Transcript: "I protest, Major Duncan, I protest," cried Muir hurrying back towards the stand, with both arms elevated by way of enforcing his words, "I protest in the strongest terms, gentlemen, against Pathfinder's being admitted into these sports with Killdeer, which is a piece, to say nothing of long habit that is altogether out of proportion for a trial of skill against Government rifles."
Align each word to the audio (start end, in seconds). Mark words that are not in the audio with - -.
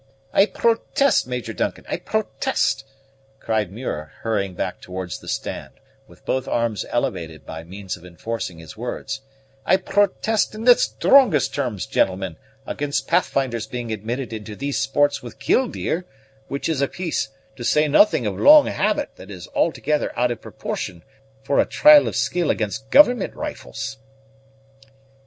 "I 0.33 0.47
protest, 0.47 1.27
Major 1.27 1.53
Duncan, 1.53 1.85
I 1.87 1.97
protest," 1.97 2.85
cried 3.39 3.71
Muir 3.71 4.13
hurrying 4.23 4.55
back 4.55 4.81
towards 4.81 5.19
the 5.19 5.27
stand, 5.27 5.73
with 6.07 6.25
both 6.25 6.47
arms 6.47 6.85
elevated 6.89 7.45
by 7.45 7.61
way 7.63 7.85
of 7.95 8.03
enforcing 8.03 8.57
his 8.57 8.75
words, 8.75 9.21
"I 9.63 9.77
protest 9.77 10.55
in 10.55 10.63
the 10.63 10.75
strongest 10.75 11.53
terms, 11.53 11.85
gentlemen, 11.85 12.37
against 12.65 13.07
Pathfinder's 13.07 13.67
being 13.67 13.91
admitted 13.91 14.33
into 14.33 14.55
these 14.55 14.79
sports 14.79 15.21
with 15.21 15.37
Killdeer, 15.37 16.05
which 16.47 16.67
is 16.67 16.81
a 16.81 16.87
piece, 16.87 17.29
to 17.55 17.63
say 17.63 17.87
nothing 17.87 18.25
of 18.25 18.39
long 18.39 18.65
habit 18.65 19.17
that 19.17 19.29
is 19.29 19.47
altogether 19.53 20.11
out 20.17 20.31
of 20.31 20.41
proportion 20.41 21.03
for 21.43 21.59
a 21.59 21.65
trial 21.67 22.07
of 22.07 22.15
skill 22.15 22.49
against 22.49 22.89
Government 22.89 23.35
rifles." 23.35 23.97